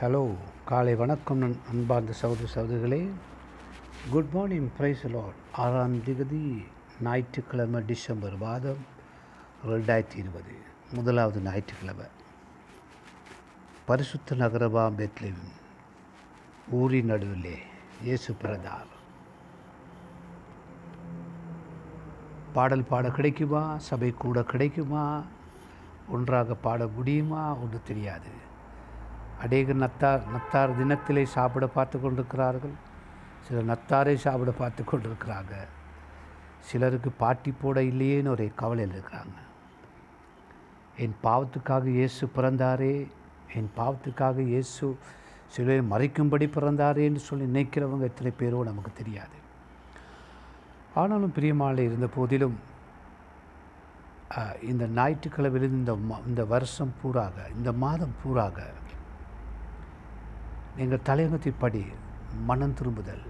Hello 0.00 0.34
காலை 0.64 0.94
வணக்கம் 0.94 1.38
நன் 1.38 1.60
அன்பார்ந்த 1.70 2.12
சகோதர 2.12 2.46
சகோதரிகளே. 2.54 3.08
குட் 4.10 4.28
மார்னிங் 4.32 4.70
பிரைஸ் 4.76 5.06
லார்ட் 5.06 5.34
ஆறாம் 5.52 5.96
திகதி 5.96 6.64
ஞாயிற்றுக்கிழமை 7.02 7.84
டிசம்பர் 7.84 8.36
மாதம் 8.36 8.76
ரெண்டாயிரத்தி 9.66 10.16
இருபது. 10.16 10.52
முதலாவது 10.92 11.40
ஞாயிற்றுக்கிழமை. 11.40 12.06
பரிசுத்த 13.86 14.34
நகரபாம் 14.34 14.98
பெத்லேம் 14.98 15.42
ஊரின் 16.70 17.06
நடுவிலே 17.06 17.58
இயேசு 18.02 18.34
பிறந்தார். 18.34 18.86
பாடல் 22.52 22.84
பாட 22.84 23.10
கிடைக்குமா? 23.10 23.78
சபை 23.78 24.10
கூட 24.10 24.42
கிடைக்குமா? 24.42 25.22
ஒன்றாக 26.08 26.54
பாட 26.54 26.86
முடியுமா? 26.86 27.54
ஒன்று 27.54 27.80
தெரியாது. 27.82 28.46
அநேக 29.44 29.74
நத்தார் 29.82 30.22
நத்தார் 30.34 30.76
தினத்திலே 30.78 31.24
சாப்பிட 31.36 31.64
பார்த்து 31.76 31.96
கொண்டிருக்கிறார்கள். 31.98 32.76
சிலர் 33.44 33.68
நத்தாரை 33.72 34.14
சாப்பிட 34.24 34.50
பார்த்து 34.60 34.82
கொண்டிருக்கிறாங்க. 34.84 35.54
சிலருக்கு 36.68 37.10
பாட்டி 37.22 37.50
போட 37.60 37.78
இல்லையேன்னு 37.90 38.32
ஒரே 38.36 38.46
கவலையில் 38.62 38.94
இருக்கிறாங்க 38.96 39.36
என் 41.04 41.14
பாவத்துக்காக 41.26 41.84
இயேசு 41.98 42.24
பிறந்தாரே 42.36 42.94
என் 43.58 43.70
பாவத்துக்காக 43.76 44.38
இயேசு 44.52 44.86
சிலரை 45.54 45.82
மறைக்கும்படி 45.92 46.46
பிறந்தாரேன்னு 46.56 47.20
சொல்லி 47.28 47.44
நினைக்கிறவங்க 47.52 48.08
எத்தனை 48.10 48.32
பேரோ 48.40 48.58
நமக்கு 48.70 48.90
தெரியாது. 49.00 49.36
ஆனாலும் 51.00 51.34
பிரியமாலை 51.36 51.84
இருந்த 51.88 52.08
போதிலும் 52.16 52.56
இந்த 54.70 54.84
ஞாயிற்றுக்கிழமையிலிருந்து 54.98 55.82
இந்த 55.82 55.94
இந்த 56.30 56.42
வருஷம் 56.54 56.92
பூராக 57.00 57.46
இந்த 57.56 57.70
மாதம் 57.84 58.14
பூராக 58.22 58.58
எங்கள் 60.82 61.06
தலையங்கத்தின்படி 61.08 61.82
மனம் 62.48 62.74
திரும்புதல். 62.78 63.24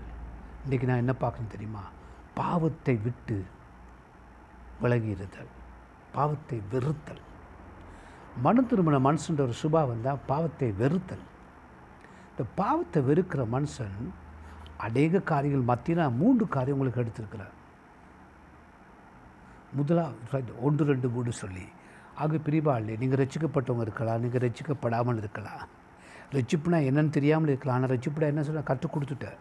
இன்றைக்கி 0.65 0.87
நான் 0.89 1.03
என்ன 1.05 1.15
பார்க்கணும் 1.23 1.55
தெரியுமா? 1.55 1.85
பாவத்தை 2.41 2.95
விட்டு 3.07 3.37
விலகி 4.83 5.11
இருத்தல் 5.17 5.53
பாவத்தை 6.17 6.59
வெறுத்தல். 6.73 7.23
மனம் 8.45 8.69
திரும்பின 8.71 8.99
மனுஷன்ற 9.07 9.43
ஒரு 9.47 9.55
சுபாவம் 9.63 10.05
தான் 10.07 10.21
பாவத்தை 10.31 10.69
வெறுத்தல். 10.81 11.25
இந்த 12.31 12.45
பாவத்தை 12.61 13.01
வெறுக்கிற 13.09 13.43
மனுஷன் 13.55 13.97
அநேக 14.87 15.21
காரியங்கள் 15.31 15.71
மத்தியில் 15.71 16.17
மூன்று 16.21 16.45
காரியம் 16.49 16.77
உங்களுக்கு 16.77 17.03
எடுத்திருக்கிறார் 17.05 17.55
முதலாவது 19.79 20.53
ஒன்று 20.67 20.85
ரெண்டு 20.91 21.09
மூணு 21.15 21.33
சொல்லி. 21.43 21.67
ஆக 22.23 22.39
பிரிவாள் 22.47 22.87
நீங்கள் 23.01 23.21
ரசிக்கப்பட்டவங்க 23.23 23.87
இருக்கலாம் 23.87 24.23
நீங்கள் 24.25 24.45
ரசிக்கப்படாமல் 24.45 25.21
இருக்கலாம். 25.23 25.65
ரட்சிப்புனா 26.33 26.79
என்னன்னு 26.89 27.09
தெரியாமல் 27.09 27.49
இருக்கலாம். 27.49 27.83
ஆனால் 27.83 27.97
ரட்சிப்புனா 27.97 28.27
என்ன 28.33 28.43
சொல்ல 28.43 28.61
கற்றுக் 28.61 28.97
கொடுத்துட்டேன் 28.97 29.39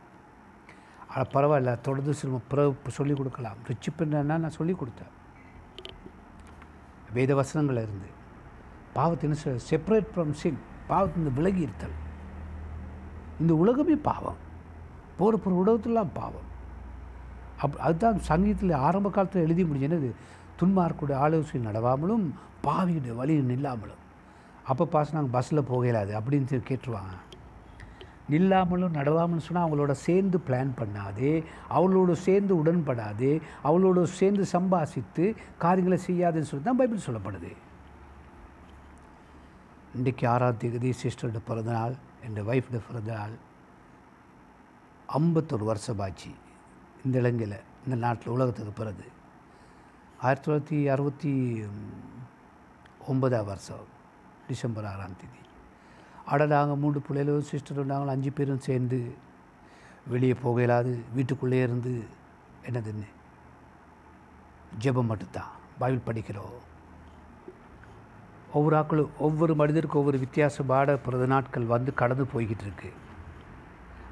ஆனால் 1.09 1.29
பரவாயில்ல 1.33 1.81
தொடர்ந்து 1.81 2.13
சில 2.13 2.39
பிற 2.47 2.73
சொல்லிக் 2.87 3.17
கொடுக்கலாம். 3.17 3.57
ரட்சிப்பு 3.67 4.01
என்னன்னா 4.01 4.21
நான் 4.21 4.57
சொல்லிக் 4.59 4.81
கொடுத்தேன். 4.81 5.13
வேத 7.13 7.35
வசனங்கள் 7.35 7.83
இருந்து. 7.83 8.09
பாவத்தை 8.93 9.29
என்ன 9.29 9.41
சொல்ல 9.41 9.59
செப்பரேட் 9.69 10.07
ஃப்ரம் 10.15 10.31
சின் 10.31 10.59
பாவத்திலிருந்து 10.89 11.33
விலகி 11.33 11.61
இருத்தல் 11.61 11.95
இந்த 13.39 13.53
உலகமே 13.53 13.95
பாவம். 13.95 14.39
போகிற 15.17 15.37
போகிற 15.43 15.59
உலகத்துலாம் 15.63 16.13
பாவம். 16.13 16.47
அப் 17.57 17.79
அதுதான் 17.79 18.19
சங்கீதத்தில் 18.19 18.71
ஆரம்ப 18.71 19.09
காலத்தில் 19.09 19.43
எழுதி 19.43 19.63
முடிஞ்சது. 19.63 20.11
துன்மார்க்குடைய 20.59 21.13
ஆலோசனை 21.13 21.65
நடவாமலும் 21.67 22.25
பாவியுடைய 22.63 23.15
வழியில் 23.15 23.49
நில்லாமலும். 23.51 24.03
அப்போ 24.67 24.85
பாஸ் 24.85 25.13
நாங்கள் 25.13 25.33
பஸ்ஸில் 25.35 25.69
போகலாது 25.71 26.13
அப்படின்னு 26.19 26.49
சொல்லி 26.51 26.67
கேட்டுருவாங்க. 26.69 27.15
நில்லாமலும் 28.31 28.95
நடவாமலும் 28.97 29.45
சொன்னால் 29.45 29.65
அவங்களோட 29.67 29.91
சேர்ந்து 29.91 30.37
பிளான் 30.47 30.71
பண்ணாதே 30.79 31.31
அவளோட 31.69 32.11
சேர்ந்து 32.11 32.53
உடன்படாதே 32.63 33.41
அவளோட 33.63 34.03
சேர்ந்து 34.03 34.45
சம்பாசித்து 34.51 35.25
காரியங்களை 35.57 35.99
செய்யாதுன்னு 36.07 36.49
சொல்லி 36.51 36.65
தான் 36.65 36.79
பைபிள் 36.81 37.07
சொல்லப்படுது. 37.07 37.51
இன்றைக்கு 39.95 40.27
ஆறாம் 40.27 40.57
தேதி 40.57 40.93
சிஸ்டரோட 41.03 41.39
பிறந்தநாள் 41.49 41.95
என் 42.25 42.47
ஒய்ஃபோட 42.47 42.79
பிறந்தநாள். 42.89 43.35
ஐம்பத்தொரு 45.19 45.65
வருஷம் 45.71 45.99
ஆச்சு 45.99 46.31
இந்த 47.05 47.17
இலங்கையில் 47.17 47.59
இந்த 47.85 47.97
நாட்டில் 48.05 48.35
உலகத்துக்கு 48.37 48.71
பிறகு. 48.71 49.05
ஆயிரத்தி 50.21 50.47
தொள்ளாயிரத்தி 50.47 50.91
அறுபத்தி 50.91 51.33
ஒன்பதாம் 53.07 53.45
வருஷம். 53.45 53.95
டிசம்பர் 54.47 54.85
ஆறாம் 54.85 55.15
தேதி. 55.15 55.39
அட 56.25 56.45
நாங்கள் 56.45 56.77
மூன்று 56.77 57.01
பிள்ளைகளும் 57.01 57.43
சிஸ்டரும் 57.51 57.83
நாங்கள் 57.83 58.07
அஞ்சு 58.07 58.31
பேரும் 58.31 58.59
சேர்ந்து 58.59 59.15
வெளியே 60.07 60.33
போக 60.33 60.61
இயலாது 60.61 61.03
வீட்டுக்குள்ளே 61.13 61.61
இருந்து 61.61 62.03
என்னதுன்னு? 62.65 63.07
ஜெபம் 64.79 65.05
மட்டும்தான். 65.05 65.51
பைபிள் 65.79 66.13
படிக்கிறோம். 66.13 66.57
ஒவ்வொரு 68.53 68.75
ஆக்களும் 68.75 69.09
ஒவ்வொரு 69.17 69.55
மனிதருக்கும் 69.55 69.99
ஒவ்வொரு 69.99 70.19
வித்தியாசமான 70.19 70.95
பிறந்த 70.95 71.25
நாட்கள் 71.25 71.63
வந்து 71.63 71.93
கடந்து 71.93 72.23
போய்கிட்டு 72.23 72.61
இருக்கு. 72.61 72.91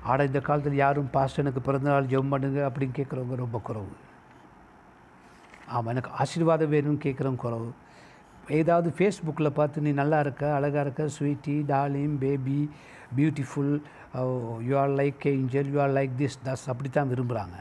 ஆனால் 0.03 0.25
இந்த 0.25 0.41
காலத்தில் 0.41 0.75
யாரும் 0.75 1.09
பாஸ்டனுக்கு 1.13 1.59
பிறந்தநாள் 1.59 2.05
ஜெபம் 2.05 2.29
பண்ணுங்க 2.29 2.71
அப்படின்னு 2.71 2.95
கேட்குறவங்க 2.95 3.35
ரொம்ப 3.35 3.61
குறவு. 3.67 3.93
ஆமாம் 5.67 5.87
எனக்கு 5.87 6.09
ஆசீர்வாதம் 6.09 6.71
வேணும்னு 6.71 7.01
கேட்குறவங்க 7.03 7.35
குறவு. 7.35 7.71
ஏதாவது 8.47 8.89
ஃபேஸ்புக்கில் 8.97 9.55
பார்த்து 9.59 9.81
நீ 9.81 9.91
நல்லா 9.91 10.19
இருக்க 10.19 10.53
அழகாக 10.55 10.83
இருக்க 10.85 11.07
sweetie 11.17 11.55
டாலிம் 11.65 12.17
baby 12.23 12.59
beautiful 13.17 13.73
you 14.67 14.75
are 14.77 14.93
like 14.99 15.27
angel 15.27 15.71
you 15.75 15.79
are 15.81 15.95
like 15.99 16.13
this 16.21 16.37
தஸ் 16.47 16.65
அப்படி 16.73 16.89
தான் 16.89 17.11
விரும்புகிறாங்க 17.13 17.57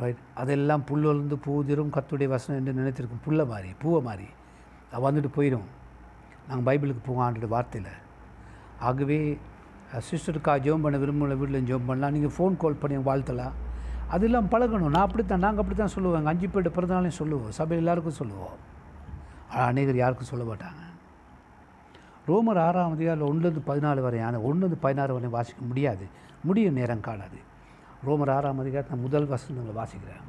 ரைட் 0.00 0.22
அதெல்லாம் 0.34 0.84
புல் 0.88 1.06
பூதிரும் 1.46 1.94
கத்துடைய 1.96 2.28
வசனம் 2.34 2.58
என்று 2.60 2.72
நினைத்திருக்கும் 2.72 3.24
புல்லை 3.24 3.44
மாதிரி 3.52 3.70
பூவை 3.82 4.00
மாதிரி. 4.08 4.28
அது 4.92 5.02
வந்துட்டு 5.06 5.30
போயிடும் 5.36 5.68
நாங்கள் 6.48 6.66
பைபிளுக்கு 6.68 7.02
போவோம் 7.06 7.24
ஆண்டுடைய 7.24 7.50
வார்த்தையில். 7.54 7.94
ஆகவே 8.88 9.18
சிஸ்டருக்காக 10.08 10.62
ஜோம் 10.64 10.84
பண்ண 10.84 10.96
விரும்பல 11.02 11.36
வீட்டில் 11.40 11.66
ஜோம் 11.70 11.88
பண்ணலாம். 11.88 12.14
நீங்கள் 12.16 12.34
ஃபோன் 12.36 12.56
கால் 12.62 12.80
பண்ணி 12.82 12.96
வாழ்த்தலாம். 13.10 13.54
அதெல்லாம் 14.14 14.48
பழகணும். 14.52 14.94
நான் 14.94 15.06
அப்படி 15.06 15.24
தான் 15.26 15.44
நாங்கள் 15.46 15.62
அப்படி 15.62 15.78
தான் 15.78 15.94
சொல்லுவோம். 15.94 16.18
எங்கள் 16.20 16.32
அஞ்சு 16.34 16.48
பேர் 16.54 16.76
பிறந்தநாளையும் 16.76 17.20
சொல்லுவோம். 17.22 17.50
சபையில் 17.58 17.82
எல்லாருக்கும் 17.84 18.18
சொல்லுவோம். 18.20 18.56
அநேகர் 19.50 19.96
யாருக்கும் 19.96 20.26
சொல்ல 20.26 20.54
மாட்டாங்க. 20.54 20.86
ரோமர் 22.28 22.58
ஆறாம் 22.58 22.92
அதிகாரில் 22.92 23.22
ஒன்றுலேருந்து 23.22 23.60
பதினாலு 23.66 24.00
வரை 24.00 24.20
ஆனால் 24.20 24.40
ஒன்றுலேருந்து 24.40 24.76
பதினாறு 24.80 25.12
வரை 25.14 25.28
வாசிக்க 25.28 25.64
முடியாது. 25.64 26.06
முடியும் 26.44 26.74
நேரம் 26.74 27.00
காணாது. 27.00 27.38
ரோமர் 28.06 28.30
ஆறாம் 28.30 28.58
அதிகாரத்தில் 28.58 28.94
நான் 28.94 29.04
முதல் 29.04 29.26
வசனங்களை 29.26 29.82
வாசிக்கிறேன். 29.82 30.26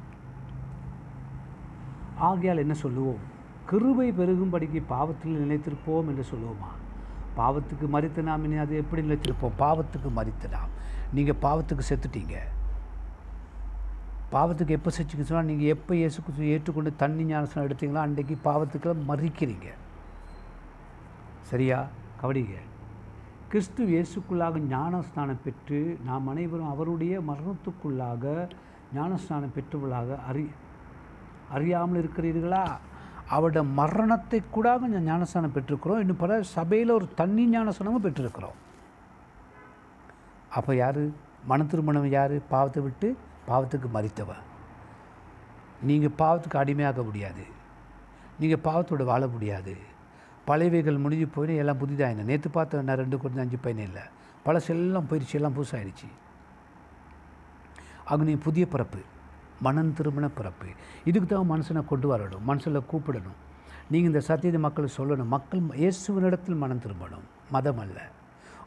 ஆகையால் 2.16 2.56
என்ன 2.56 2.74
சொல்லுவோம்? 2.74 3.18
கிருபை 3.66 4.12
பெருகும்படிக்கு 4.12 4.82
பாவத்தில் 4.86 5.48
நிலைத்திருப்போம் 5.48 6.06
என்று 6.06 6.24
சொல்லுவோமா? 6.30 6.70
பாவத்துக்கு 7.36 7.86
மறித்த 7.92 8.22
நாம் 8.22 8.44
இனி 8.44 8.56
அது 8.56 8.76
எப்படி 8.76 9.02
நிலைத்திருப்போம்? 9.02 9.52
பாவத்துக்கு 9.58 10.08
மறித்த 10.16 10.50
நாம். 10.50 10.68
நீங்கள் 11.12 11.36
பாவத்துக்கு 11.42 11.80
செத்துட்டீங்க. 11.88 12.34
பாவத்துக்கு 14.32 14.76
எப்போ 14.78 14.90
செச்சுக்க 14.96 15.22
சொன்னால் 15.28 15.48
நீங்கள் 15.50 15.70
எப்போ 15.74 15.92
இயேசு 15.94 16.18
கிறிஸ்துவை 16.24 16.50
ஏற்றுக்கொண்டு 16.54 16.90
தண்ணி 16.96 17.22
ஞானசனம் 17.30 17.66
எடுத்தீங்களோ 17.68 18.00
அன்றைக்கு 18.06 18.34
பாவத்துக்கெல்லாம் 18.44 19.08
மறிக்கிறீங்க. 19.08 19.68
சரியா? 21.50 21.78
கவனிங்க. 22.20 22.56
கிறிஸ்து 23.48 23.84
இயேசுக்குள்ளாக 23.92 24.60
ஞானஸ்நானம் 24.72 25.40
பெற்று 25.44 25.80
நாம் 26.08 26.28
அனைவரும் 26.32 26.72
அவருடைய 26.74 27.14
மரணத்துக்குள்ளாக 27.30 28.24
ஞானஸ்நானம் 28.96 29.54
பெற்றவர்களாக 29.56 30.18
அறி 30.28 30.44
அறியாமல் 31.56 32.00
இருக்கிறீர்களா? 32.02 32.64
அவருடைய 33.34 33.64
மரணத்தை 33.80 34.40
கூட 34.56 34.78
ஞானஸ்தானம் 35.08 35.54
பெற்றிருக்கிறோம். 35.56 36.00
இன்னும் 36.04 36.22
பல 36.22 36.42
சபையில் 36.42 36.96
ஒரு 36.98 37.08
தண்ணி 37.14 37.44
ஞானஸ்தானமும் 37.56 38.06
பெற்றிருக்கிறோம். 38.06 38.56
அப்போ 40.58 40.72
யார்? 40.74 41.02
மன 41.50 41.64
திருமணம் 41.72 42.08
யார்? 42.18 42.36
பாவத்தை 42.54 42.82
விட்டு 42.86 43.08
பாவத்துக்கு 43.50 43.88
மறித்தவ. 43.96 44.30
நீங்கள் 45.88 46.16
பாவத்துக்கு 46.18 46.58
அடிமையாக 46.62 47.02
முடியாது. 47.08 47.44
நீங்கள் 48.40 48.64
பாவத்தோடு 48.66 49.04
வாழ 49.12 49.22
முடியாது. 49.26 49.74
பழையவைகள் 50.48 51.02
முடிஞ்சு 51.04 51.26
போய் 51.34 51.60
எல்லாம் 51.62 51.80
புதிதாயின. 51.82 52.24
நேற்று 52.30 52.48
பார்த்த 52.50 52.88
நான் 52.88 53.00
ரெண்டு 53.02 53.16
கொஞ்சம் 53.22 53.42
அஞ்சு 53.44 53.58
பையன் 53.64 53.86
இல்லை. 53.88 54.04
பழசெல்லாம் 54.46 55.08
போயிடுச்சு 55.08 55.38
எல்லாம் 55.38 55.56
புதுசாகிடுச்சு 55.56 56.08
அக்னி 58.10 58.24
நீ 58.30 58.34
புதிய 58.46 58.64
பிறப்பு 58.68 59.00
மனம் 59.66 59.92
திருமண 59.96 60.26
பிறப்பு. 60.28 60.68
இதுக்கு 61.08 61.26
தான் 61.28 61.50
மனுஷனை 61.50 61.82
கொண்டு 61.90 62.06
வரணும் 62.12 62.46
மனுஷனை 62.50 62.80
கூப்பிடணும். 62.92 63.38
நீங்கள் 63.92 64.10
இந்த 64.10 64.20
சத்தியத்தை 64.20 64.60
மக்களுக்கு 64.64 64.96
சொல்லணும். 65.00 65.30
மக்கள் 65.34 65.60
இயேசுவனிடத்தில் 65.60 66.60
மனம் 66.62 66.82
திரும்பணும். 66.84 67.26
மதம் 67.50 67.78
அல்ல. 67.78 67.98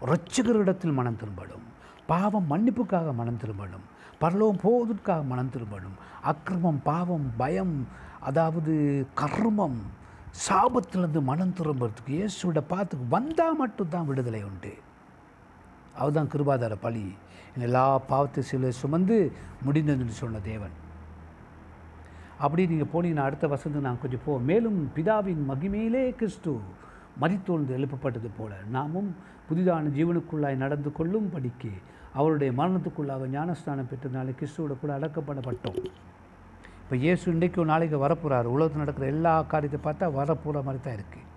இரட்சகரிடத்தில் 0.05 0.93
மனம் 0.99 1.19
திரும்பணும். 1.21 1.65
பாவம் 2.11 2.47
மன்னிப்புக்காக 2.51 3.13
மனம் 3.21 3.41
திரும்பணும். 3.43 3.85
பரலோகம் 4.19 4.63
போவதற்காக 4.63 5.23
மனம் 5.23 5.51
திரும்பணும். 5.55 5.97
அக்கிரமம் 6.21 6.79
பாவம் 6.83 7.27
பயம் 7.37 7.75
அதாவது 8.19 8.73
கர்மம் 9.21 9.79
சாபத்திலிருந்து 10.47 11.21
மனம் 11.21 11.55
திரும்புறதுக்கு 11.57 12.13
இயேசுவிட 12.17 12.61
பார்த்துக்கு 12.67 13.05
வந்தால் 13.09 13.55
மட்டும்தான் 13.55 14.05
விடுதலை 14.05 14.43
உண்டு. 14.43 14.73
அதுதான் 15.95 16.31
கிருபாதார 16.33 16.75
பலி. 16.81 17.05
எல்லா 17.59 17.97
பாவத்தை 17.97 18.43
சில 18.43 18.71
சுமந்து 18.71 19.17
முடிந்ததுன்னு 19.65 20.15
சொன்ன 20.21 20.39
தேவன். 20.39 20.75
அப்படி 22.37 22.67
நீங்கள் 22.67 22.91
போனீங்கன்னா 22.93 23.27
அடுத்த 23.27 23.47
வசந்து 23.47 23.79
நான் 23.79 24.01
கொஞ்சம் 24.01 24.23
போவோம். 24.25 24.43
மேலும் 24.43 24.91
பிதாவின் 24.95 25.43
மகிமையிலே 25.49 26.15
கிறிஸ்து 26.15 26.53
மதித்தோழ்ந்து 27.21 27.75
எழுப்பப்பட்டது 27.77 28.29
போல 28.37 28.53
நாமும் 28.69 29.15
புதிதான 29.49 29.91
ஜீவனுக்குள்ளாய் 29.97 30.63
நடந்து 30.63 30.91
கொள்ளும் 30.91 31.29
படிக்கு 31.29 31.71
அவருடைய 32.19 32.51
மரணத்துக்குள்ளாக 32.59 33.27
ஞானஸ்தானம் 33.35 33.89
பெற்றதுனால 33.91 34.33
கிறிஸ்துவோட 34.39 34.73
கூட 34.81 34.91
அடக்கப்படப்பட்டோம். 34.97 35.79
இப்போ 36.83 36.95
இயேசு 37.03 37.25
இன்றைக்கு 37.33 37.59
ஒரு 37.61 37.69
நாளைக்கு 37.73 37.97
வரப்போகிறார் 38.05 38.47
உலகத்தில் 38.55 38.83
நடக்கிற 38.83 39.05
எல்லா 39.15 39.33
காரியத்தை 39.53 39.79
பார்த்தா 39.85 40.07
வரப்போகிற 40.19 40.61
மாதிரி 40.67 40.81
தான் 40.87 40.97
இருக்குது 40.99 41.29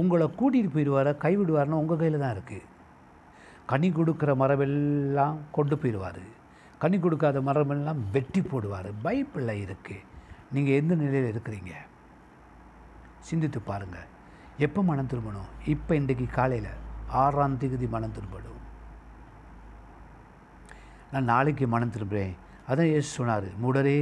உங்களை 0.00 0.26
கூட்டிகிட்டு 0.38 0.74
போயிடுவார 0.74 1.08
கைவிடுவார்னா 1.24 1.80
உங்கள் 1.82 2.00
கையில் 2.00 2.22
தான் 2.24 2.34
இருக்குது 2.36 2.70
கனி 3.72 3.88
கொடுக்குற 3.98 4.30
மரமெல்லாம் 4.40 5.36
கொண்டு 5.56 5.76
போயிடுவார் 5.82 6.24
கனி 6.82 6.96
கொடுக்காத 7.04 7.40
மரமெல்லாம் 7.48 8.00
வெட்டி 8.14 8.40
போடுவார். 8.50 8.88
பைப்பில் 9.04 9.52
இருக்குது 9.64 10.04
நீங்கள் 10.54 10.78
எந்த 10.80 10.94
நிலையில் 11.02 11.30
இருக்கிறீங்க? 11.32 11.72
சிந்தித்து 13.28 13.60
பாருங்கள் 13.70 14.10
எப்போ 14.66 14.80
மனம் 14.90 15.10
திரும்பணும்? 15.12 15.48
இப்போ 15.74 15.92
இன்றைக்கு 16.00 16.26
காலையில் 16.38 16.72
ஆறாம் 17.22 17.56
தேதி 17.62 17.88
மனம் 17.96 18.16
திரும்பணும். 18.18 18.60
நான் 21.14 21.30
நாளைக்கு 21.32 21.64
மனம் 21.72 21.92
திரும்புகிறேன் 21.94 22.32
அதான் 22.70 22.92
ஏசு 22.96 23.08
சொன்னார் 23.18 23.48
மூடரே 23.62 23.98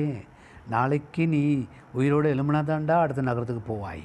நாளைக்கு 0.75 1.25
நீ 1.33 1.41
உயிரோடு 1.99 2.29
எழும்பினாதாண்டா 2.35 2.97
அடுத்த 3.05 3.23
நகரத்துக்கு 3.29 3.63
போவாய். 3.71 4.05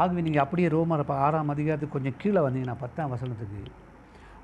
ஆகவே 0.00 0.20
நீங்கள் 0.26 0.42
அப்படியே 0.44 0.68
ரோமர் 0.74 1.02
ஆறாம் 1.26 1.52
அதிகாரத்துக்கு 1.54 1.96
கொஞ்சம் 1.96 2.18
கீழே 2.22 2.40
வந்தீங்கன்னா 2.46 2.76
பத்தாம் 2.82 3.12
வசனத்துக்கு 3.14 3.62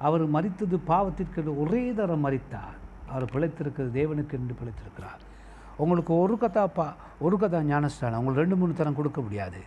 அவர் 0.07 0.25
மறித்தது 0.37 0.77
பாவத்திற்கு 0.91 1.53
ஒரே 1.63 1.83
தரம் 1.99 2.25
மறித்தார் 2.27 2.77
அவர் 3.11 3.27
பிழைத்திருக்கிறது 3.35 3.91
தேவனுக்கு 3.99 4.37
என்று 4.41 4.57
பிழைத்திருக்கிறார். 4.61 5.21
உங்களுக்கு 5.83 6.13
ஒரு 6.25 6.37
கதா 6.43 6.65
பா 6.79 6.87
ஒரு 7.27 7.37
கதா 7.43 7.61
ஞானஸ்தானம் 7.73 8.21
உங்களுக்கு 8.21 8.45
ரெண்டு 8.45 8.59
மூணு 8.63 8.81
தரம் 8.81 8.99
கொடுக்க 9.01 9.21
முடியாது. 9.27 9.61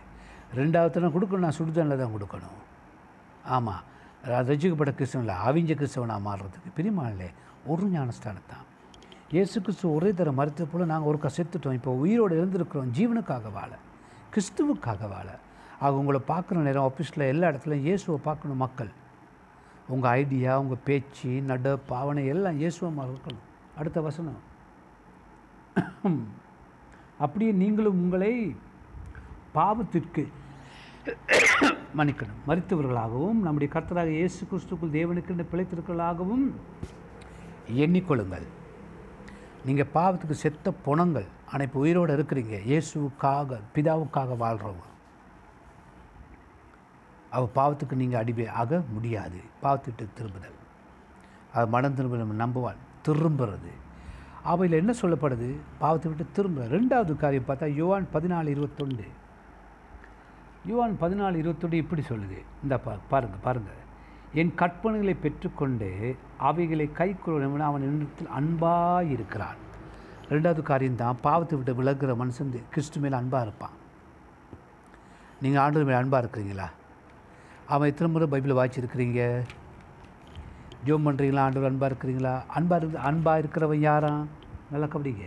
ரெண்டாவது 0.60 0.94
தரம் 0.96 1.14
கொடுக்கணும் 1.16 1.56
சுடுதண்ணில் 1.58 2.02
தான் 2.02 2.14
கொடுக்கணும். 2.16 2.60
ஆமாம் 3.56 3.84
ரசிக்கப்பட்ட 4.28 4.92
கிறிஸ்தவனில் 4.98 5.40
அவிஞ்ச 5.48 5.72
கிறிஸ்தவனாக 5.80 6.20
மாறுறதுக்கு 6.28 6.70
பிரிமானிலே 6.78 7.28
ஒரு 7.72 7.86
ஞானஸ்தானத்தான் 7.94 8.66
இயேசு 9.34 9.56
கிறிஸ்து 9.64 9.86
ஒரே 9.96 10.10
தர 10.18 10.30
மறுத்தது 10.38 10.68
போல் 10.70 10.90
நாங்கள் 10.92 11.10
ஒரு 11.10 11.30
செத்துட்டோம். 11.36 11.76
இப்போ 11.78 11.90
உயிரோடு 12.02 12.34
இருந்திருக்கிறோம் 12.40 12.90
ஜீவனுக்காக 12.96 13.52
வாழ 13.58 13.72
கிறிஸ்துவுக்காக 14.34 15.08
வாழ. 15.14 15.28
ஆக 15.84 15.92
உங்களை 16.00 16.20
பார்க்குற 16.32 16.62
நேரம் 16.68 16.86
ஆஃபீஸில் 16.88 17.30
எல்லா 17.32 17.50
இடத்துலையும் 17.50 17.86
இயேசுவை 17.88 18.18
பார்க்கணும் 18.28 18.62
மக்கள். 18.64 18.90
உங்கள் 19.94 20.10
ஐடியா 20.22 20.52
உங்கள் 20.62 20.82
பேச்சு 20.88 21.30
நட 21.50 21.76
பாவனை 21.92 22.24
எல்லாம் 22.34 22.58
இயேசுவை 22.62 22.90
மறக்கணும் 23.00 23.46
அடுத்த 23.80 24.00
வசனம். 24.08 24.40
அப்படியே 27.24 27.52
நீங்களும் 27.62 28.00
உங்களை 28.04 28.32
பாவத்திற்கு 29.58 30.24
மன்னிக்கணும். 31.98 32.40
மறித்தவர்களாகவும் 32.48 33.40
நம்முடைய 33.46 33.68
கர்த்தராக 33.74 34.10
இயேசு 34.18 34.40
கிறிஸ்துக்குள் 34.50 34.96
தேவனுக்கு 34.96 35.46
பிழைத்திருக்களாகவும் 35.52 36.46
எண்ணிக்கொள்ளுங்கள். 37.84 38.46
நீங்கள் 39.68 39.90
பாவத்துக்கு 39.96 40.36
செத்த 40.44 40.72
புணங்கள் 40.86 41.28
ஆனால் 41.50 41.66
இப்போ 41.66 41.80
உயிரோடு 41.84 42.14
இருக்கிறீங்க. 42.16 42.56
இயேசுவுக்காக 42.70 43.58
பிதாவுக்காக 43.74 44.36
வாழ்கிறவங்க 44.44 44.86
அவள் 47.36 47.54
பாவத்துக்கு 47.58 48.00
நீங்கள் 48.02 48.20
அடிமை 48.20 48.46
ஆக 48.60 48.80
முடியாது. 48.94 49.40
பாவத்துக்கிட்ட 49.64 50.06
திரும்புதல். 50.18 50.56
அது 51.54 51.66
மனம் 51.74 51.96
திரும்ப 51.98 52.38
நம்புவாள். 52.44 52.80
திரும்புறது. 53.06 53.72
அவையில் 54.52 54.80
என்ன 54.80 54.92
சொல்லப்படுது? 55.02 55.48
பாவத்தை 55.82 56.08
விட்டு 56.10 56.26
திரும்ப. 56.38 56.66
ரெண்டாவது 56.76 57.14
காரியம் 57.22 57.48
பார்த்தா 57.48 57.68
யுவான் 57.80 58.06
பதினாலு 58.14 58.54
இருபத்தொண்டு 58.54 59.06
யுவான் 60.68 60.94
பதினாலு 61.02 61.36
இருபத்தோடு 61.42 61.76
இப்படி 61.82 62.02
சொல்லுது. 62.08 62.38
இந்த 62.62 62.74
பா 62.84 62.92
பாருங்கள் 63.12 63.44
பாருங்கள் 63.46 63.78
என் 64.40 64.52
கற்பனைகளை 64.60 65.14
பெற்றுக்கொண்டு 65.22 65.88
அவைகளை 66.48 66.86
கை 66.98 67.08
கொள்வன் 67.14 67.68
அவன் 67.68 67.86
என்னிடத்தில் 67.88 68.34
அன்பாக 68.38 69.04
இருக்கிறான் 69.14 69.60
ரெண்டாவது 70.32 70.62
காரியம்தான் 70.70 71.22
பாவத்தை 71.26 71.54
விட்டு 71.56 71.72
விலகுற 71.78 72.12
மனுஷன் 72.22 72.52
கிறிஸ்து 72.74 73.00
மேலே 73.04 73.16
அன்பாக 73.20 73.46
இருப்பான். 73.46 73.74
நீங்கள் 75.42 75.62
ஆண்டு 75.62 75.86
மேலே 75.88 75.98
அன்பாக 76.02 76.22
இருக்கிறீங்களா? 76.24 76.68
அவன் 77.74 77.90
எத்தனை 77.90 78.10
முறை 78.12 78.26
பைபிளை 78.32 78.56
வாய்ச்சிருக்கிறீங்க 78.60 79.20
ஜோம் 80.86 81.06
பண்ணுறீங்களா 81.06 81.44
ஆண்டவர் 81.46 81.70
அன்பாக 81.70 81.90
இருக்கிறீங்களா? 81.92 82.34
அன்பாக 82.58 82.80
இருக்கு 82.80 82.98
அன்பாக 83.10 83.40
இருக்கிறவன் 83.42 83.84
யாரான் 83.88 84.22
நல்லா 84.72 84.88
கபடிங்க 84.92 85.26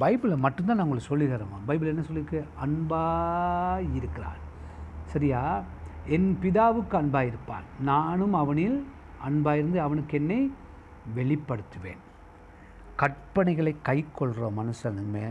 பைபிளை 0.00 0.36
மட்டும்தான் 0.44 0.76
நான் 0.76 0.86
உங்களுக்கு 0.86 1.10
சொல்லி 1.10 1.26
பைபிள் 1.68 1.90
என்ன 1.92 2.04
சொல்லியிருக்கு? 2.08 2.40
அன்பாக 2.64 3.82
இருக்கிறான் 3.98 4.40
சரியா? 5.12 5.42
என் 6.16 6.30
பிதாவுக்கு 6.42 6.94
அன்பாக 7.00 7.30
இருப்பான் 7.30 7.66
நானும் 7.90 8.34
அவனில் 8.42 8.78
அன்பாக 9.28 9.60
இருந்து 9.60 9.80
அவனுக்கு 9.80 10.18
என்னை 10.20 10.40
வெளிப்படுத்துவேன். 11.16 12.02
கற்பனைகளை 13.00 13.74
கை 13.82 14.04
கொள்கிற 14.12 14.50
மனுஷனுமே 14.58 15.26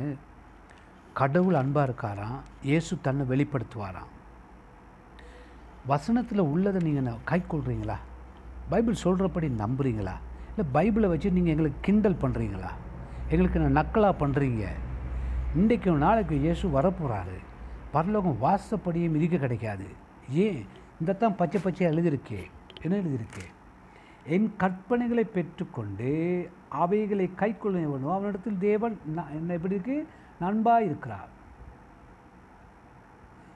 கடவுள் 1.19 1.59
அன்பாக 1.61 1.87
இருக்காராம். 1.89 2.39
இயேசு 2.63 2.93
தன்னை 3.01 3.25
வெளிப்படுத்துவாராம். 3.31 4.11
வசனத்தில் 5.91 6.49
உள்ளதை 6.53 6.81
நீங்கள் 6.81 7.23
கை 7.31 7.41
கொள்கிறீங்களா 7.51 7.97
பைபிள் 8.71 9.03
சொல்கிறபடி 9.03 9.47
நம்புகிறீங்களா 9.63 10.15
இல்லை 10.51 10.65
பைபிளை 10.75 11.07
வச்சு 11.13 11.35
நீங்கள் 11.37 11.53
எங்களுக்கு 11.53 11.79
கிண்டல் 11.87 12.21
பண்ணுறீங்களா 12.21 12.71
எங்களுக்கு 13.33 13.59
என்ன 13.59 13.81
நக்கலாக 13.81 14.13
பண்ணுறீங்க 14.19 14.63
இன்றைக்கும் 15.55 15.97
நாளைக்கு 15.97 16.35
இயேசு 16.39 16.65
வரப்போகிறாரு 16.67 17.37
பரலோகம் 17.91 18.37
வாசப்படியும் 18.41 19.15
மிதிக்க 19.15 19.37
கிடைக்காது. 19.37 19.87
ஏன்? 20.29 20.61
இந்த 20.99 21.13
தான் 21.13 21.35
பச்சை 21.35 21.61
பச்சையாக 21.61 21.95
எழுதியிருக்கே. 21.95 22.41
என்ன 22.81 22.97
எழுதியிருக்கே? 22.97 23.45
என் 24.25 24.53
கற்பனைகளை 24.59 25.25
பெற்றுக்கொண்டு 25.33 26.11
அவைகளை 26.69 27.29
கை 27.35 27.57
கொள்ள 27.57 27.77
வேணும் 27.79 28.11
அவனிடத்தில் 28.11 28.57
தேவன் 28.57 28.99
நான் 29.15 29.33
என்ன 29.33 29.53
எப்படி 29.53 29.73
இருக்கு? 29.73 30.07
நண்பாக 30.39 30.83
இருக்கிறார். 30.83 31.29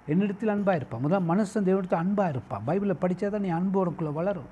என்னிடத்தில் 0.08 0.56
அன்பாக 0.56 0.75
இருப்பான் 0.75 1.02
முதல் 1.02 1.28
மனுஷன் 1.32 1.68
தேவனிடத்தில் 1.70 2.04
அன்பாக 2.04 2.30
இருப்பான் 2.30 2.66
பைபிளை 2.68 2.98
படித்தா 3.02 3.30
தான் 3.30 3.42
நீ 3.42 3.50
அன்பு 3.50 3.86
உனக்குள்ளே 3.86 4.13
வளரும். 4.13 4.52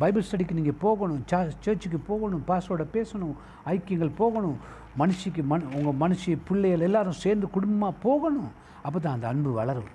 பைபிள் 0.00 0.26
ஸ்டடிக்கு 0.26 0.58
நீங்கள் 0.58 0.80
போகணும் 0.84 1.22
சா 1.30 1.38
சர்ச்சுக்கு 1.64 1.98
போகணும் 2.10 2.42
பாஸ்வேர்டை 2.48 2.86
பேசணும் 2.96 3.36
ஐக்கியங்கள் 3.74 4.18
போகணும் 4.22 4.58
மனுஷிக்கு 5.00 5.42
மண் 5.50 5.64
உங்கள் 5.78 5.98
மனுஷி 6.02 6.32
பிள்ளைகள் 6.48 6.84
எல்லோரும் 6.88 7.20
சேர்ந்து 7.24 7.46
குடும்பமாக 7.56 7.94
போகணும். 8.06 8.50
அப்போ 8.86 8.98
தான் 8.98 9.16
அந்த 9.16 9.26
அன்பு 9.32 9.50
வளரும். 9.60 9.90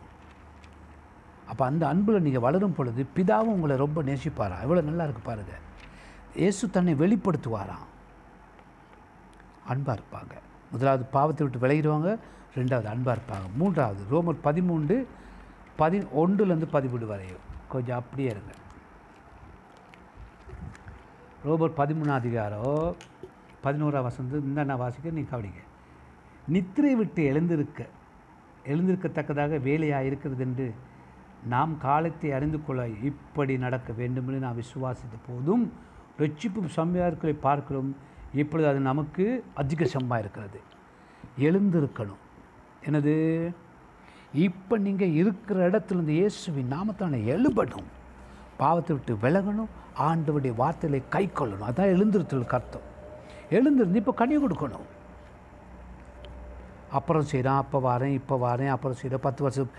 அப்போ 1.51 1.63
அந்த 1.69 1.83
அன்பில் 1.91 2.25
நீங்கள் 2.25 2.45
வளரும் 2.45 2.75
பொழுது 2.77 3.01
பிதாவும் 3.15 3.55
உங்களை 3.55 3.75
ரொம்ப 3.83 4.01
நேசிப்பாரா? 4.09 4.57
எவ்வளோ 4.65 4.83
நல்லா 4.89 5.05
இருக்கு 5.07 5.23
பாருங்கள் 5.29 5.61
இயேசு 6.41 6.69
தன்னை 6.75 6.93
வெளிப்படுத்துவாராம். 7.01 7.87
அன்பாக 9.71 9.97
இருப்பாங்க. 9.99 10.33
முதலாவது 10.71 11.03
பாவத்தை 11.15 11.41
விட்டு 11.45 11.63
விளையிடுவாங்க 11.63 12.09
ரெண்டாவது 12.59 12.87
அன்பாக 12.93 13.15
இருப்பாங்க. 13.17 13.47
மூன்றாவது 13.59 14.01
ரோமர் 14.13 14.43
பதிமூன்று 14.47 14.97
பதி 15.81 15.99
ஒன்றுலேருந்து 16.21 16.69
பதிமூணு 16.75 17.05
வரையும் 17.13 17.43
கொஞ்சம் 17.73 17.99
அப்படியே 18.01 18.29
இருங்க. 18.33 18.53
ரோபர் 21.45 21.73
பதிமூணாம் 21.77 22.19
அதிகாரம் 22.21 22.95
பதினோராம் 23.63 24.05
வசந்து 24.05 24.35
இந்த 24.47 24.63
நான் 24.67 24.79
வாசிக்க 24.81 25.09
நீ 25.17 25.23
கவனிங்க. 25.31 25.61
நித்திரை 26.53 26.91
விட்டு 26.99 27.21
எழுந்திருக்க 27.31 27.87
எழுந்திருக்கத்தக்கதாக 28.71 29.59
வேலையாக 29.65 30.07
இருக்கிறது 30.09 30.43
என்று 30.47 30.67
நாம் 31.53 31.73
காலத்தை 31.85 32.29
அறிந்து 32.37 32.59
கொள்ள 32.67 32.83
இப்படி 33.09 33.55
நடக்க 33.65 33.93
வேண்டும் 33.97 34.27
என்று 34.27 34.43
நான் 34.45 34.59
விசுவாசித்த 34.61 35.17
போதும் 35.27 35.65
ரட்சிப்பு 36.21 36.71
சம்பார்களை 36.77 37.33
பார்க்கிறோம். 37.47 37.89
இப்பொழுது 38.43 38.69
அது 38.71 38.81
நமக்கு 38.89 39.25
அதிக 39.63 39.89
சம்பா 39.95 40.19
இருக்கிறது 40.23 40.61
எழுந்திருக்கணும். 41.47 42.21
எனது 42.89 43.15
இப்போ 44.47 44.77
நீங்கள் 44.87 45.17
இருக்கிற 45.23 45.67
இடத்துல 45.69 46.03
இந்த 46.05 46.15
இயேசுவின் 46.21 46.73
நாமத்தான 46.75 47.19
எழுபடும் 47.35 47.89
பாவத்தை 48.61 48.91
விட்டு 48.95 49.13
விலகணும் 49.25 49.71
ஆண்டவருடைய 50.07 50.53
வார்த்தைகளை 50.61 51.01
கை 51.15 51.23
கொள்ளணும். 51.39 51.67
அதான் 51.69 51.93
எழுந்திருத்தலுக்கு 51.95 52.57
அர்த்தம் 52.59 52.87
எழுந்திருந்து 53.57 54.01
இப்போ 54.01 54.13
கனி 54.21 54.35
கொடுக்கணும். 54.43 54.87
அப்புறம் 56.97 57.27
செய்கிறேன் 57.31 57.59
அப்போ 57.63 57.77
வரேன் 57.89 58.15
இப்போ 58.19 58.35
வரேன் 58.47 58.73
அப்புறம் 58.75 58.97
செய்கிறேன் 58.99 59.25
பத்து 59.27 59.41
வருஷம். 59.45 59.71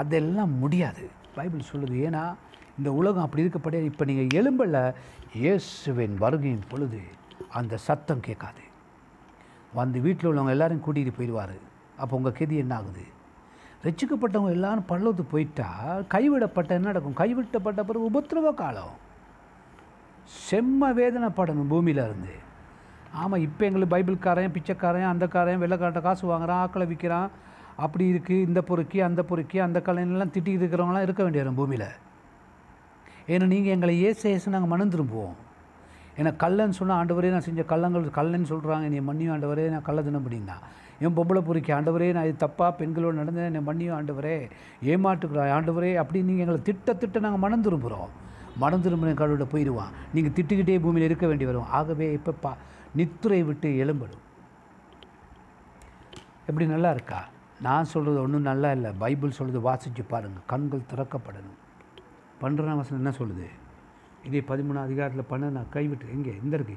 அதெல்லாம் 0.00 0.52
முடியாது. 0.62 1.04
பைபிள் 1.36 1.70
சொல்லுது 1.70 1.96
ஏன்னா 2.08 2.24
இந்த 2.78 2.90
உலகம் 3.00 3.24
அப்படி 3.26 3.42
இருக்கப்படியே 3.44 3.82
இப்போ 3.90 4.04
நீங்கள் 4.10 4.34
எலும்பில் 4.40 4.78
இயேசுவின் 5.40 6.14
வருகையின் 6.24 6.68
பொழுது 6.70 7.00
அந்த 7.58 7.74
சத்தம் 7.86 8.26
கேட்காது. 8.28 8.62
வந்து 9.80 9.98
வீட்டில் 10.06 10.28
உள்ளவங்க 10.30 10.54
எல்லாரும் 10.56 10.84
கூட்டிகிட்டு 10.86 11.18
போயிடுவார். 11.18 11.56
அப்போ 12.02 12.14
உங்கள் 12.18 12.36
கெதி 12.38 12.56
என்ன 12.64 12.74
ஆகுது 12.80 13.04
ரட்சிக்கப்பட்டவங்க 13.84 14.56
எல்லாரும் 14.56 14.88
பல்லவத்துக்கு 14.90 15.34
போயிட்டால் 15.34 16.02
கைவிடப்பட்ட 16.14 16.70
என்ன 16.78 16.88
நடக்கும்? 16.90 17.20
கைவிட்டப்பட்ட 17.22 17.80
பிறகு 17.88 18.08
உபத்திரவ 18.10 18.50
காலம். 18.62 18.92
செம்ம 20.48 20.90
வேதனைப்படணும் 20.98 21.70
பூமியில் 21.72 22.02
இருந்து. 22.08 22.34
ஆமாம் 23.22 23.42
இப்போ 23.46 23.62
எங்களுக்கு 23.68 23.94
பைபிள்காரன் 23.94 24.54
பிச்சைக்காரன் 24.56 25.10
அந்த 25.12 25.24
காரன் 25.34 25.62
வெள்ளைக்காரன் 25.62 26.06
காசு 26.06 26.24
வாங்குறான் 26.30 26.62
ஆக்களை 26.64 26.86
விற்கிறான். 26.92 27.30
அப்படி 27.84 28.04
இருக்குது 28.12 28.44
இந்த 28.48 28.60
பொறுக்கி 28.68 28.98
அந்த 29.08 29.20
பொறுக்கி 29.30 29.58
அந்த 29.66 29.78
கலைஞெல்லாம் 29.86 30.32
திட்டிகிட்டு 30.34 30.62
இருக்கிறவங்களாம் 30.64 31.06
இருக்க 31.06 31.22
வேண்டிய 31.26 31.52
பூமியில். 31.60 31.88
ஏன்னா 33.32 33.46
நீங்கள் 33.54 33.74
எங்களை 33.74 33.94
ஏசு 34.08 34.24
ஏசு 34.34 34.54
நாங்கள் 34.54 34.72
மனம் 34.74 34.92
திரும்புவோம் 34.94 35.34
ஏன்னா 36.18 36.30
கல்லன்னு 36.44 36.78
சொன்னால் 36.78 36.98
ஆண்டவரே 37.00 37.28
நான் 37.34 37.46
செஞ்ச 37.48 37.62
கள்ளங்கள் 37.72 38.06
கல்லன்னு 38.20 38.50
சொல்கிறாங்க 38.52 38.86
நீ 38.94 38.98
மன்னியும் 39.10 39.34
ஆண்டவரே 39.34 39.66
நான் 39.74 39.86
கள்ள 39.88 40.00
தினம் 40.06 40.22
அப்படின்னா. 40.22 40.56
என் 41.00 41.16
பொம்பளை 41.16 41.40
பொறுக்கி 41.46 41.72
ஆண்டவரே 41.72 42.12
நான் 42.12 42.26
இது 42.30 42.36
தப்பாக 42.46 42.70
பெண்களோடு 42.80 43.20
நடந்தேன் 43.20 43.48
என்னை 43.50 43.62
மன்னியும் 43.68 43.96
ஆண்டவரே 43.98 44.36
ஏமாட்டுக்கிறாய் 44.92 45.54
ஆண்டவரே 45.56 45.92
அப்படின்னு 46.02 46.30
நீங்கள் 46.30 46.44
எங்களை 46.46 46.62
திட்ட 46.62 46.94
திட்ட 46.94 47.20
நாங்கள் 47.26 47.44
மனம் 47.44 47.64
திரும்புகிறோம் 47.68 48.10
மனம் 48.62 48.82
திரும்பின 48.84 49.14
கடவுளை 49.20 49.46
போயிடுவான் 49.52 49.92
நீங்கள் 50.14 50.34
திட்டுக்கிட்டே 50.36 50.80
பூமியில் 50.84 51.08
இருக்க 51.08 51.26
வேண்டி 51.26 51.44
வரும். 51.44 51.68
ஆகவே 51.78 52.12
இப்போ 52.12 52.32
பா 52.32 52.56
நித்துரை 52.98 53.44
விட்டு 53.48 53.68
எழும்படும் 53.82 54.22
எப்படி 56.46 56.66
நல்லா 56.66 56.90
இருக்கா? 56.90 57.20
நான் 57.60 57.84
சொல்கிறது 57.84 58.22
ஒன்றும் 58.22 58.48
நல்லா 58.50 58.72
இல்லை. 58.72 58.90
பைபிள் 59.02 59.36
சொல்கிறது 59.38 59.60
வாசித்து 59.66 60.04
பாருங்கள் 60.04 60.46
கண்கள் 60.46 60.88
திறக்கப்படணும். 60.92 61.58
பன்னிரெண்டாம் 62.40 62.80
வசனம் 62.80 63.00
என்ன 63.02 63.12
சொல்லுது? 63.18 63.46
இதே 64.28 64.40
பதிமூணாம் 64.48 64.86
அதிகாரத்தில் 64.88 65.30
பண்ண 65.32 65.50
நான் 65.50 65.72
கைவிட்டு 65.76 66.14
எங்கே? 66.16 66.34
இந்த 66.42 66.56
இருக்கு. 66.56 66.76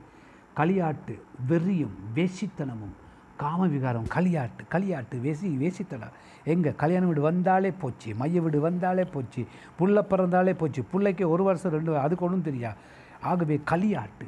களியாட்டு 0.59 1.15
வெறியும் 1.49 1.95
வேசித்தனமும் 2.15 2.95
காம 3.37 3.67
விகாரம் 3.67 4.05
களியாட்டு 4.05 4.63
களியாட்டு 4.71 5.15
வேசி 5.15 5.47
வேசித்தடா. 5.63 6.09
எங்கே? 6.43 6.73
கல்யாண 6.75 7.05
வீடு 7.05 7.21
வந்தாலே 7.21 7.71
போச்சு 7.71 8.15
மைய 8.15 8.41
வீடு 8.41 8.59
வந்தாலே 8.59 9.03
போச்சு 9.03 9.45
புள்ள 9.79 10.01
பிறந்தாலே 10.01 10.53
போச்சு 10.53 10.83
பிள்ளைக்கு 10.83 11.29
ஒரு 11.29 11.43
வருஷம் 11.43 11.71
ரெண்டு 11.71 11.97
அதுக்கு 11.97 12.25
ஒன்றும் 12.25 12.53
தெரியா. 12.53 12.73
ஆகவே 13.21 13.61
களியாட்டு 13.71 14.25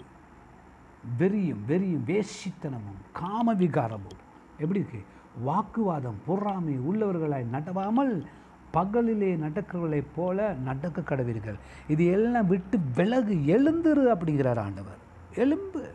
வெறியும் 1.19 1.63
வெறியும் 1.67 2.03
வேசித்தனமும் 2.05 3.01
காம 3.13 3.53
விகாரமும் 3.53 4.19
எப்படி 4.59 4.79
இருக்கு? 4.79 5.03
வாக்குவாதம் 5.39 6.17
பொறாமை 6.25 6.79
உள்ளவர்களாய் 6.79 7.45
நடவாமல் 7.51 8.25
பகலிலே 8.73 9.37
நடக்கிறவர்களைப் 9.37 10.13
போல 10.15 10.53
நடக்க 10.53 11.01
கடவீர்கள். 11.01 11.59
இது 11.87 12.05
எல்லாம் 12.05 12.47
விட்டு 12.47 12.79
விலகு 12.95 13.33
எழுந்துரு 13.33 14.17
அப்படிங்கிறார் 14.17 14.59
ஆண்டவர். 14.59 15.05
எலும்பு 15.35 15.93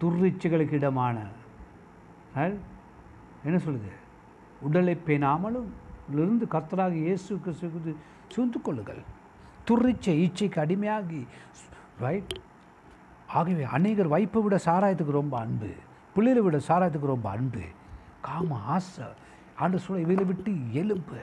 துர்ரிச்சைகளுக்கு 0.00 0.74
இடமான 0.80 1.16
என்ன 3.46 3.58
சொல்லுது? 3.66 3.90
உடலை 4.66 4.94
பேணாமலும் 5.06 5.68
இருந்து 6.14 6.46
கர்த்தராக 6.54 6.96
இயேசு 7.06 7.30
கிறிஸ்து 7.44 7.92
சூழ்ந்து 8.32 8.58
கொள்ளுங்கள். 8.66 9.00
துர்ரிச்சை 9.68 10.14
இச்சைக்கு 10.24 10.58
அடிமையாகி 10.64 11.20
ரைட் 12.04 12.34
ஆகவே 13.38 13.64
அநேகர் 13.76 14.12
வைப்பை 14.14 14.40
விட 14.42 14.56
சாராயத்துக்கு 14.66 15.18
ரொம்ப 15.20 15.34
அன்பு 15.44 15.70
பிள்ளைகளை 16.16 16.42
விட 16.46 16.58
சாராயத்துக்கு 16.68 17.14
ரொம்ப 17.14 17.28
அன்பு 17.36 17.64
காம 18.26 18.58
ஆசை 18.74 19.06
ஆண்டு 19.64 19.80
சூழல் 19.84 20.04
இவங்களை 20.04 20.26
விட்டு 20.30 20.52
எலும்பு 20.82 21.20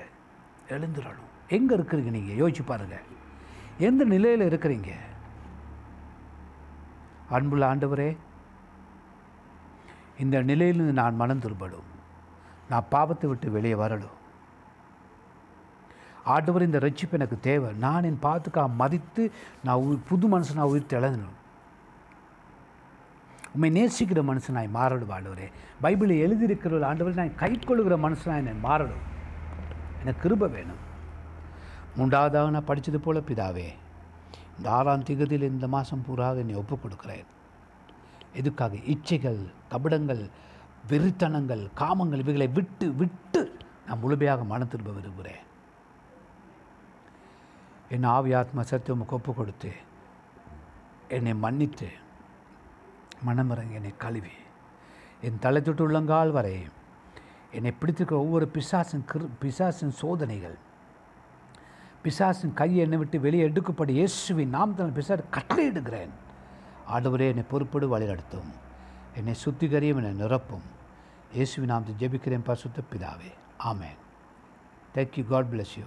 எழுந்துடணும் 0.76 1.32
எங்கே 1.58 1.74
இருக்கிறீங்க 1.78 2.12
நீங்கள் 2.18 2.40
யோசிச்சு 2.42 2.64
பாருங்கள் 2.72 3.08
எந்த 3.88 4.04
நிலையில் 4.14 4.50
இருக்கிறீங்க? 4.50 4.92
அன்புள்ள 7.38 7.64
ஆண்டவரே 7.72 8.10
இந்த 10.24 10.42
நிலையிலிருந்து 10.42 10.94
நான் 11.02 11.16
மனம் 11.16 11.40
திரும்படும் 11.40 11.90
நான் 12.70 12.90
பாவத்தை 12.90 13.30
விட்டு 13.30 13.52
வெளியே 13.52 13.76
வரணும் 13.76 14.18
ஆண்டவர் 16.24 16.68
இந்த 16.68 16.80
ரட்சிப்பு 16.80 17.12
எனக்கு 17.12 17.38
தேவை. 17.40 17.70
நான் 17.86 18.04
என் 18.04 18.20
பாவத்துக்காக 18.22 18.76
மதித்து 18.82 19.24
நான் 19.64 19.82
உயிர் 19.86 20.08
புது 20.10 20.28
நான் 20.30 20.72
உயிர் 20.74 20.92
தெளங்கணும் 20.94 21.40
உண்மை 23.56 23.70
நேசிக்கிற 23.72 24.22
மனுஷனாய் 24.30 24.76
மாறடும் 24.78 25.10
ஆண்டவரே 25.10 25.48
பைபிளில் 25.82 26.24
எழுதியிருக்கிற 26.26 26.80
ஆண்டவரை 26.92 27.14
நான் 27.14 27.36
கை 27.36 27.52
கொள்ளுகிற 27.60 27.98
மனுஷனாய் 27.98 28.48
நான் 28.48 28.64
மாறணும் 28.64 29.04
எனக்கு 30.00 30.24
கிருப 30.24 30.50
வேணும். 30.50 30.82
மூன்றாவதாக 31.98 32.50
நான் 32.50 32.70
படித்தது 32.70 33.00
போல 33.00 33.20
பிதாவே 33.20 33.68
இந்த 34.58 34.72
ஆறாம் 34.72 35.04
திகதியில் 35.04 35.50
இந்த 35.56 35.68
மாதம் 35.68 36.06
பூராக 36.08 36.38
என்னை 36.38 36.56
ஒப்புக் 36.56 36.84
கொடுக்குறேன் 36.86 37.28
எதுக்காக? 38.40 38.74
இச்சைகள் 38.94 39.40
கபடங்கள் 39.74 40.24
வெறித்தனங்கள் 40.92 41.64
காமங்கள் 41.82 42.24
இவைகளை 42.24 42.48
விட்டு 42.58 42.88
விட்டு 43.02 43.42
நான் 43.88 44.02
முழுமையாக 44.04 44.44
மன 44.52 44.66
திரும்ப 44.72 44.92
விரும்புகிறேன். 44.98 45.42
என் 47.96 48.08
ஆவி 48.16 48.32
ஆத்ம 48.40 48.64
சத்தியம் 48.72 49.04
ஒப்பு 49.18 49.32
கொடுத்து 49.34 49.72
என்னை 51.16 51.34
மன்னித்து 51.46 51.90
மனமிறங்கி 53.28 53.78
என்னை 53.80 53.94
கழுவி. 54.04 54.34
என் 55.28 55.42
தலை 55.44 55.60
தொட்டு 55.62 55.84
உள்ளங்கால் 55.88 56.36
வரை 56.38 56.56
என்னை 57.58 57.72
பிடித்திருக்கிற 57.82 58.18
ஒவ்வொரு 58.26 58.46
பிசாசின் 58.56 59.06
கிரு 59.12 59.26
பிசாசின் 59.42 59.96
சோதனைகள் 60.02 60.58
பிசாசின் 62.04 62.58
கையை 62.60 62.80
என்னை 62.86 62.98
விட்டு 63.02 63.18
வெளியே 63.26 63.44
எடுக்கப்படி 63.50 63.94
இயேசுவின் 64.00 64.56
நாம் 64.58 64.76
தான் 64.80 64.96
பிசாசு 64.98 65.24
கட்டளையிடுகிறேன். 65.38 66.14
ஆண்டவரே 66.90 67.28
என்னை 67.28 67.44
பொறுப்படு 67.52 67.98
வழிநடத்தும். 67.98 68.52
என்னை 69.16 69.36
சுத்திகரியும் 69.46 70.04
என்னை 70.04 70.26
நிரப்பும். 70.26 70.68
இயேசுவின் 71.34 71.70
நாமத்தை 71.70 72.08
ஜெபிக்கிறேன் 72.08 72.44
பரிசுத்த 72.44 72.82
பிதாவே. 72.92 73.32
ஆமேன். 73.64 73.98
Thank you 74.96 75.26
God 75.28 75.46
bless 75.46 75.76
you 75.78 75.86